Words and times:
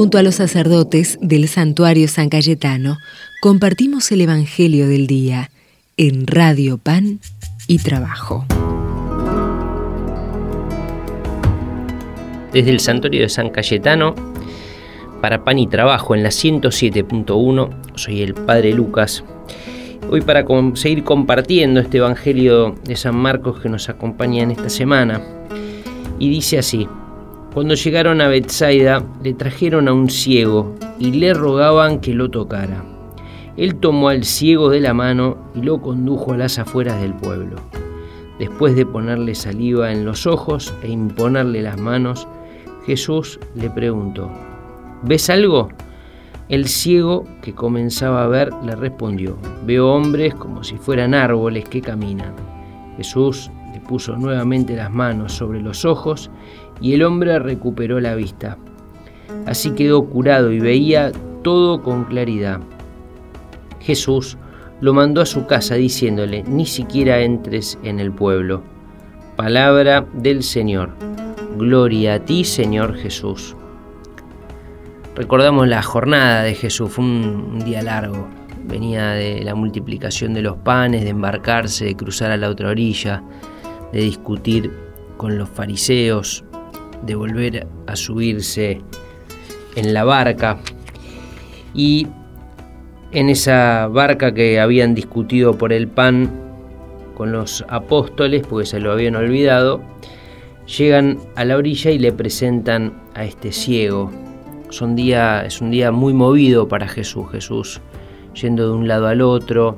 Junto 0.00 0.16
a 0.16 0.22
los 0.22 0.36
sacerdotes 0.36 1.18
del 1.20 1.46
santuario 1.46 2.08
San 2.08 2.30
Cayetano, 2.30 2.96
compartimos 3.42 4.10
el 4.12 4.22
Evangelio 4.22 4.88
del 4.88 5.06
Día 5.06 5.50
en 5.98 6.26
Radio 6.26 6.78
Pan 6.78 7.20
y 7.66 7.80
Trabajo. 7.80 8.46
Desde 12.50 12.70
el 12.70 12.80
santuario 12.80 13.20
de 13.20 13.28
San 13.28 13.50
Cayetano, 13.50 14.14
para 15.20 15.44
Pan 15.44 15.58
y 15.58 15.66
Trabajo 15.66 16.14
en 16.14 16.22
la 16.22 16.30
107.1, 16.30 17.70
soy 17.94 18.22
el 18.22 18.32
Padre 18.32 18.72
Lucas. 18.72 19.22
Hoy 20.10 20.22
para 20.22 20.46
seguir 20.76 21.04
compartiendo 21.04 21.78
este 21.78 21.98
Evangelio 21.98 22.74
de 22.84 22.96
San 22.96 23.16
Marcos 23.16 23.60
que 23.60 23.68
nos 23.68 23.90
acompaña 23.90 24.44
en 24.44 24.52
esta 24.52 24.70
semana. 24.70 25.20
Y 26.18 26.30
dice 26.30 26.56
así, 26.56 26.88
cuando 27.52 27.74
llegaron 27.74 28.20
a 28.20 28.28
Bethsaida, 28.28 29.04
le 29.24 29.34
trajeron 29.34 29.88
a 29.88 29.92
un 29.92 30.08
ciego 30.08 30.76
y 31.00 31.12
le 31.12 31.34
rogaban 31.34 32.00
que 32.00 32.14
lo 32.14 32.30
tocara. 32.30 32.84
Él 33.56 33.74
tomó 33.76 34.08
al 34.08 34.24
ciego 34.24 34.70
de 34.70 34.80
la 34.80 34.94
mano 34.94 35.36
y 35.54 35.62
lo 35.62 35.82
condujo 35.82 36.32
a 36.32 36.36
las 36.36 36.58
afueras 36.60 37.00
del 37.00 37.14
pueblo. 37.14 37.56
Después 38.38 38.76
de 38.76 38.86
ponerle 38.86 39.34
saliva 39.34 39.92
en 39.92 40.04
los 40.04 40.26
ojos 40.26 40.72
e 40.82 40.88
imponerle 40.88 41.60
las 41.60 41.78
manos, 41.78 42.28
Jesús 42.86 43.40
le 43.54 43.68
preguntó, 43.68 44.30
¿ves 45.02 45.28
algo? 45.28 45.68
El 46.48 46.68
ciego, 46.68 47.24
que 47.42 47.54
comenzaba 47.54 48.24
a 48.24 48.28
ver, 48.28 48.50
le 48.64 48.76
respondió, 48.76 49.36
veo 49.66 49.92
hombres 49.92 50.34
como 50.34 50.64
si 50.64 50.76
fueran 50.76 51.14
árboles 51.14 51.68
que 51.68 51.82
caminan. 51.82 52.34
Jesús 52.96 53.50
le 53.72 53.80
puso 53.80 54.16
nuevamente 54.16 54.76
las 54.76 54.90
manos 54.90 55.32
sobre 55.32 55.60
los 55.60 55.84
ojos 55.84 56.30
y 56.80 56.94
el 56.94 57.02
hombre 57.02 57.38
recuperó 57.38 58.00
la 58.00 58.14
vista. 58.14 58.58
Así 59.46 59.72
quedó 59.72 60.04
curado 60.04 60.52
y 60.52 60.60
veía 60.60 61.12
todo 61.42 61.82
con 61.82 62.04
claridad. 62.04 62.60
Jesús 63.80 64.36
lo 64.80 64.92
mandó 64.94 65.20
a 65.20 65.26
su 65.26 65.46
casa 65.46 65.74
diciéndole, 65.74 66.42
ni 66.44 66.66
siquiera 66.66 67.20
entres 67.20 67.78
en 67.82 68.00
el 68.00 68.12
pueblo. 68.12 68.62
Palabra 69.36 70.06
del 70.14 70.42
Señor. 70.42 70.90
Gloria 71.56 72.14
a 72.14 72.18
ti, 72.20 72.44
Señor 72.44 72.96
Jesús. 72.96 73.56
Recordamos 75.14 75.68
la 75.68 75.82
jornada 75.82 76.42
de 76.42 76.54
Jesús, 76.54 76.90
fue 76.90 77.04
un, 77.04 77.58
día 77.64 77.82
largo. 77.82 78.28
Venía 78.64 79.10
de 79.10 79.42
la 79.42 79.54
multiplicación 79.54 80.32
de 80.32 80.42
los 80.42 80.56
panes, 80.58 81.02
de 81.02 81.10
embarcarse, 81.10 81.84
de 81.84 81.96
cruzar 81.96 82.30
a 82.30 82.36
la 82.36 82.48
otra 82.48 82.68
orilla, 82.68 83.22
de 83.92 84.00
discutir 84.00 84.70
con 85.16 85.38
los 85.38 85.48
fariseos, 85.48 86.44
de 87.02 87.14
volver 87.14 87.66
a 87.86 87.96
subirse 87.96 88.80
en 89.76 89.94
la 89.94 90.04
barca. 90.04 90.58
Y 91.74 92.06
en 93.12 93.28
esa 93.28 93.88
barca 93.88 94.32
que 94.32 94.60
habían 94.60 94.94
discutido 94.94 95.56
por 95.56 95.72
el 95.72 95.88
pan 95.88 96.30
con 97.16 97.32
los 97.32 97.64
apóstoles, 97.68 98.46
porque 98.46 98.66
se 98.66 98.80
lo 98.80 98.92
habían 98.92 99.16
olvidado, 99.16 99.80
llegan 100.66 101.18
a 101.36 101.44
la 101.44 101.56
orilla 101.56 101.90
y 101.90 101.98
le 101.98 102.12
presentan 102.12 103.02
a 103.14 103.24
este 103.24 103.52
ciego. 103.52 104.10
Es 104.68 104.80
un 104.80 104.94
día, 104.94 105.44
es 105.44 105.60
un 105.60 105.70
día 105.70 105.90
muy 105.90 106.14
movido 106.14 106.68
para 106.68 106.86
Jesús. 106.86 107.26
Jesús 107.32 107.80
yendo 108.34 108.68
de 108.68 108.74
un 108.74 108.88
lado 108.88 109.06
al 109.06 109.20
otro, 109.20 109.74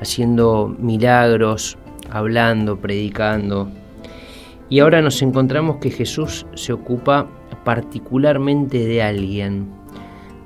haciendo 0.00 0.74
milagros, 0.78 1.76
hablando, 2.14 2.78
predicando. 2.78 3.68
Y 4.68 4.80
ahora 4.80 5.02
nos 5.02 5.20
encontramos 5.20 5.76
que 5.76 5.90
Jesús 5.90 6.46
se 6.54 6.72
ocupa 6.72 7.26
particularmente 7.64 8.86
de 8.86 9.02
alguien, 9.02 9.68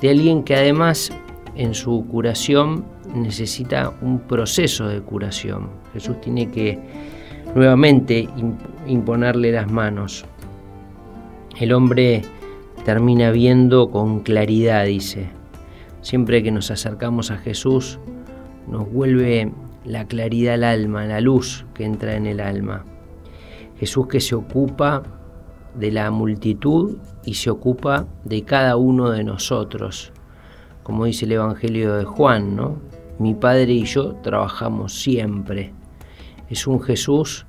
de 0.01 0.11
alguien 0.11 0.43
que 0.43 0.57
además 0.57 1.11
en 1.55 1.75
su 1.75 2.07
curación 2.11 2.85
necesita 3.15 3.93
un 4.01 4.21
proceso 4.21 4.89
de 4.89 5.01
curación. 5.01 5.69
Jesús 5.93 6.21
tiene 6.21 6.51
que 6.51 6.78
nuevamente 7.55 8.28
imponerle 8.87 9.53
las 9.53 9.71
manos. 9.71 10.25
El 11.59 11.73
hombre 11.73 12.23
termina 12.84 13.31
viendo 13.31 13.91
con 13.91 14.21
claridad, 14.21 14.87
dice. 14.87 15.28
Siempre 16.01 16.43
que 16.43 16.51
nos 16.51 16.71
acercamos 16.71 17.31
a 17.31 17.39
Jesús, 17.39 17.99
nos 18.69 18.91
vuelve 18.91 19.51
la 19.88 20.06
claridad 20.06 20.54
al 20.54 20.65
alma, 20.65 21.06
la 21.06 21.21
luz 21.21 21.65
que 21.75 21.84
entra 21.84 22.15
en 22.15 22.26
el 22.26 22.41
alma. 22.41 22.84
Jesús 23.78 24.06
que 24.06 24.21
se 24.21 24.34
ocupa 24.34 25.03
de 25.75 25.91
la 25.91 26.10
multitud 26.10 26.99
y 27.25 27.34
se 27.34 27.50
ocupa 27.50 28.06
de 28.25 28.43
cada 28.43 28.77
uno 28.77 29.10
de 29.10 29.25
nosotros. 29.25 30.12
Como 30.82 31.06
dice 31.06 31.25
el 31.25 31.32
Evangelio 31.32 31.94
de 31.94 32.04
Juan, 32.04 32.54
¿no? 32.54 32.77
Mi 33.19 33.34
Padre 33.34 33.72
y 33.72 33.84
yo 33.84 34.15
trabajamos 34.16 35.00
siempre. 35.00 35.72
Es 36.50 36.66
un 36.66 36.81
Jesús 36.81 37.47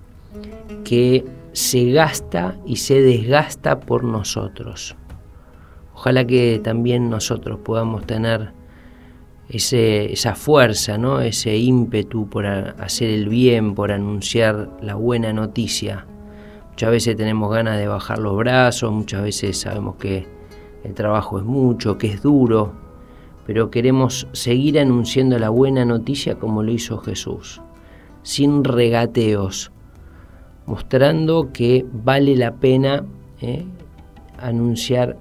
que 0.84 1.26
se 1.52 1.92
gasta 1.92 2.58
y 2.66 2.78
se 2.78 3.02
desgasta 3.02 3.80
por 3.80 4.04
nosotros. 4.04 4.96
Ojalá 5.94 6.26
que 6.26 6.62
también 6.64 7.10
nosotros 7.10 7.60
podamos 7.64 8.06
tener 8.06 8.54
esa 9.50 10.36
fuerza, 10.36 10.98
¿no? 10.98 11.22
ese 11.22 11.58
ímpetu 11.58 12.30
por 12.30 12.46
hacer 12.46 13.10
el 13.10 13.30
bien, 13.30 13.74
por 13.74 13.92
anunciar 13.92 14.70
la 14.82 14.96
buena 14.96 15.34
noticia. 15.34 16.06
Muchas 16.70 16.92
veces 16.92 17.18
tenemos 17.18 17.52
ganas 17.52 17.78
de 17.78 17.88
bajar 17.88 18.20
los 18.20 18.38
brazos, 18.38 18.92
muchas 18.92 19.24
veces 19.24 19.58
sabemos 19.60 19.96
que 19.96 20.28
el 20.84 20.94
trabajo 20.94 21.40
es 21.40 21.46
mucho, 21.46 21.98
que 21.98 22.08
es 22.08 22.22
duro, 22.22 22.74
pero 23.46 23.72
queremos 23.72 24.28
seguir 24.32 24.80
anunciando 24.80 25.40
la 25.40 25.50
buena 25.50 25.84
noticia 25.84 26.36
como 26.36 26.62
lo 26.62 26.72
hizo 26.72 27.00
Jesús, 27.00 27.62
sin 28.22 28.64
regateos, 28.64 29.72
mostrando 30.68 31.52
que 31.52 31.86
vale 31.92 32.36
la 32.36 32.54
pena 32.54 33.04
eh, 33.42 33.66
anunciar 34.38 35.18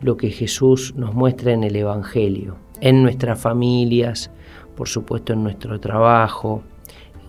lo 0.00 0.16
que 0.16 0.30
Jesús 0.30 0.94
nos 0.96 1.14
muestra 1.14 1.52
en 1.52 1.62
el 1.62 1.76
Evangelio, 1.76 2.56
en 2.82 3.04
nuestras 3.04 3.40
familias, 3.40 4.30
por 4.76 4.88
supuesto 4.88 5.32
en 5.32 5.44
nuestro 5.44 5.78
trabajo, 5.78 6.64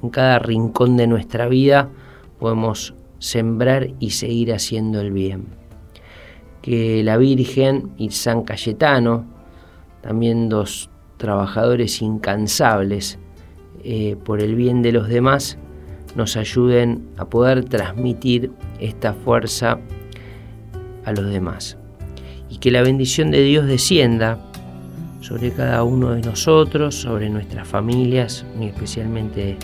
en 0.02 0.10
cada 0.10 0.40
rincón 0.40 0.98
de 0.98 1.06
nuestra 1.06 1.48
vida 1.48 1.90
podemos 2.40 2.96
sembrar 3.20 3.92
y 4.00 4.10
seguir 4.10 4.52
haciendo 4.52 5.00
el 5.00 5.12
bien. 5.12 5.46
Que 6.64 7.04
la 7.04 7.18
Virgen 7.18 7.92
y 7.98 8.10
San 8.10 8.42
Cayetano, 8.42 9.26
también 10.02 10.50
dos 10.50 10.90
trabajadores 11.18 12.02
incansables 12.02 13.20
eh, 13.84 14.18
por 14.26 14.42
el 14.42 14.56
bien 14.56 14.82
de 14.82 14.92
los 14.92 15.08
demás, 15.08 15.60
nos 16.16 16.36
ayuden 16.36 17.08
a 17.18 17.26
poder 17.26 17.66
transmitir 17.66 18.52
esta 18.80 19.14
fuerza 19.14 19.80
a 21.06 21.12
los 21.12 21.30
demás. 21.30 21.78
Y 22.50 22.58
que 22.58 22.72
la 22.72 22.82
bendición 22.82 23.30
de 23.30 23.44
Dios 23.44 23.68
descienda 23.68 24.40
sobre 25.24 25.52
cada 25.54 25.84
uno 25.84 26.12
de 26.12 26.22
nosotros, 26.22 26.96
sobre 26.96 27.30
nuestras 27.30 27.66
familias, 27.66 28.46
muy 28.56 28.68
especialmente 28.68 29.58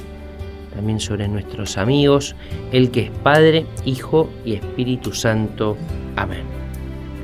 también 0.73 0.99
sobre 1.01 1.27
nuestros 1.27 1.77
amigos, 1.77 2.33
el 2.71 2.91
que 2.91 3.01
es 3.01 3.11
Padre, 3.23 3.65
Hijo 3.83 4.29
y 4.45 4.53
Espíritu 4.53 5.13
Santo. 5.13 5.75
Amén. 6.15 6.43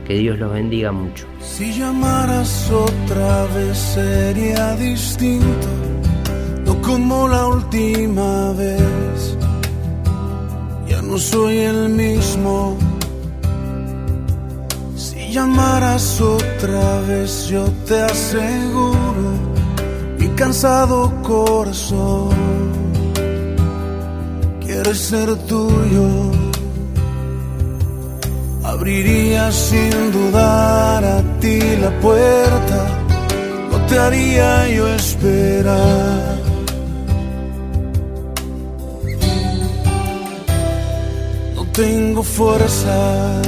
Que 0.05 0.15
Dios 0.15 0.37
los 0.37 0.51
bendiga 0.51 0.91
mucho. 0.91 1.25
Si 1.39 1.71
llamaras 1.71 2.69
otra 2.69 3.45
vez 3.55 3.77
sería 3.77 4.75
distinto, 4.75 5.67
no 6.65 6.81
como 6.81 7.29
la 7.29 7.47
última 7.47 8.51
vez. 8.53 9.37
Ya 10.89 11.01
no 11.01 11.17
soy 11.17 11.59
el 11.59 11.89
mismo. 11.89 12.77
Si 15.35 15.41
llamaras 15.41 16.21
otra 16.21 17.01
vez, 17.01 17.47
yo 17.47 17.65
te 17.85 18.01
aseguro, 18.03 19.33
mi 20.17 20.29
cansado 20.29 21.11
corazón. 21.23 22.29
Quieres 24.61 24.97
ser 24.97 25.35
tuyo, 25.39 26.07
abriría 28.63 29.51
sin 29.51 30.13
dudar 30.13 31.03
a 31.03 31.21
ti 31.41 31.59
la 31.81 31.91
puerta, 31.99 32.87
no 33.71 33.77
te 33.87 33.99
haría 33.99 34.69
yo 34.69 34.87
esperar. 34.87 36.39
No 41.55 41.63
tengo 41.73 42.23
fuerzas, 42.23 43.47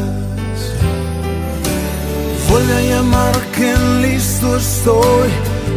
vuelve 2.49 2.73
a 2.73 2.81
llamar 2.81 3.35
que 3.55 3.73
listo 4.01 4.57
estoy, 4.57 5.29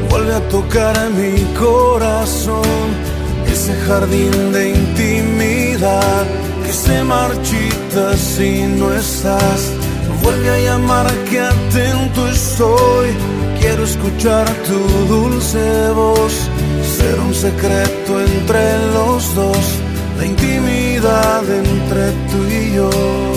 vuelve 0.09 0.35
a 0.35 0.49
tocar 0.49 0.97
mi 1.11 1.43
corazón 1.59 3.11
ese 3.53 3.75
jardín 3.87 4.53
de 4.53 4.71
intimidad 4.71 6.25
que 6.65 6.73
se 6.73 7.03
marchita 7.05 8.17
si 8.17 8.63
no 8.79 8.95
estás. 8.95 9.73
Vuelve 10.23 10.51
a 10.51 10.61
llamar 10.61 11.07
que 11.29 11.41
atento 11.41 12.29
estoy. 12.29 13.09
Quiero 13.61 13.85
escuchar 13.85 14.47
tu 14.67 14.79
dulce 15.15 15.91
voz. 15.95 16.33
Ser 16.97 17.19
un 17.21 17.35
secreto 17.35 18.21
entre 18.21 18.79
los 18.95 19.35
dos. 19.35 19.65
La 20.19 20.27
intimidad 20.27 21.43
entre 21.49 22.13
tú 22.31 22.39
y 22.49 22.75
yo. 22.77 23.30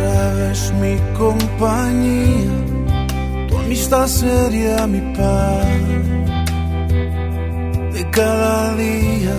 Otra 0.00 0.34
vez 0.34 0.72
mi 0.80 0.96
compañía, 1.16 2.50
tu 3.48 3.56
amistad 3.56 4.06
sería 4.06 4.86
mi 4.86 5.00
paz 5.14 5.66
de 7.92 8.10
cada 8.10 8.74
día. 8.76 9.36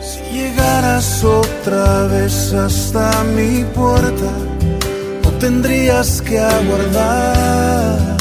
Si 0.00 0.20
llegaras 0.32 1.24
otra 1.24 2.06
vez 2.06 2.52
hasta 2.52 3.24
mi 3.36 3.64
puerta, 3.64 4.32
no 5.24 5.30
tendrías 5.38 6.20
que 6.22 6.38
aguardar 6.38 8.16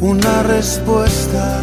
una 0.00 0.42
respuesta. 0.44 1.62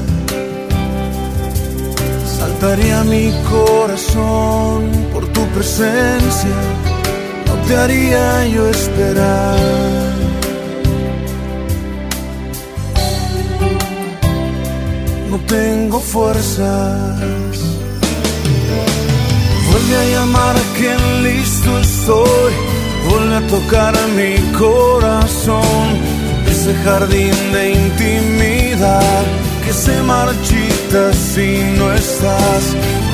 Saltaría 2.38 3.04
mi 3.04 3.32
corazón 3.50 5.11
tu 5.42 5.48
presencia 5.56 6.58
no 7.48 7.54
te 7.68 7.76
haría 7.76 8.48
yo 8.48 8.70
esperar. 8.70 9.58
No 15.32 15.38
tengo 15.56 16.00
fuerzas. 16.00 17.58
Vuelve 19.68 19.96
a 20.04 20.06
llamar 20.14 20.56
que 20.78 20.92
listo 21.28 21.70
estoy. 21.80 22.54
Vuelve 23.10 23.36
a 23.38 23.48
tocar 23.48 23.94
mi 24.20 24.36
corazón. 24.64 25.88
Ese 26.52 26.74
jardín 26.84 27.38
de 27.54 27.72
intimidad 27.72 29.24
que 29.66 29.74
se 29.74 30.02
marchita 30.04 31.14
si 31.14 31.50
no 31.78 31.94
estás. 31.94 32.64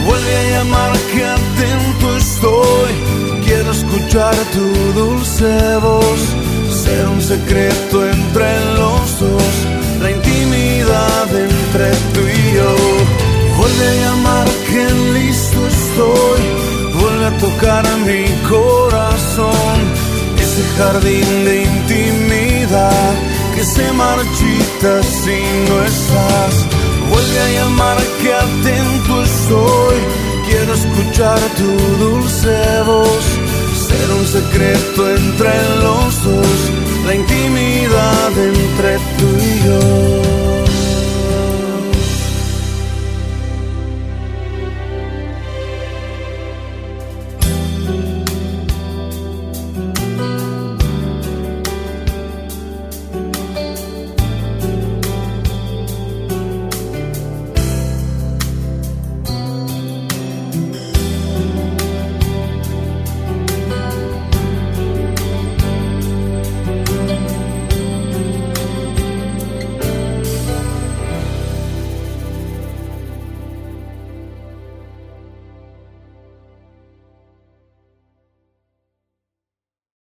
Vuelve 0.06 0.36
a 0.38 0.44
llamar 0.54 0.92
que 1.12 1.24
atento 1.26 2.07
estoy. 2.28 2.92
Quiero 3.46 3.72
escuchar 3.72 4.36
tu 4.56 4.66
dulce 5.00 5.52
voz. 5.78 6.22
Ser 6.84 7.08
un 7.08 7.22
secreto 7.22 7.96
entre 8.16 8.50
los 8.80 9.20
dos. 9.20 9.54
La 10.02 10.10
intimidad 10.12 11.28
entre 11.48 11.88
tú 12.14 12.22
y 12.40 12.44
yo. 12.58 12.72
Vuelve 13.58 13.86
a 13.94 13.96
llamar 14.04 14.48
que 14.70 14.84
listo 15.16 15.60
estoy. 15.76 16.44
Vuelve 17.00 17.26
a 17.32 17.38
tocar 17.46 17.84
mi 18.10 18.26
corazón. 18.54 19.78
Ese 20.44 20.64
jardín 20.78 21.30
de 21.46 21.56
intimidad 21.64 23.14
que 23.56 23.64
se 23.64 23.92
marchita 23.94 24.92
si 25.22 25.40
no 25.68 25.76
estás. 25.94 26.54
Vuelve 27.10 27.40
a 27.48 27.50
llamar 27.58 27.98
que 28.22 28.34
atento 28.34 29.14
estoy. 29.24 30.27
Escuchar 30.74 31.40
tu 31.56 31.72
dulce 31.98 32.82
voz. 32.86 33.26
Ser 33.88 34.12
un 34.12 34.26
secreto 34.28 35.10
entre 35.10 35.52
los 35.82 36.24
dos. 36.24 36.47